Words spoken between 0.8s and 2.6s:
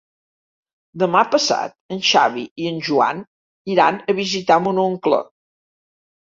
Demà passat en Xavi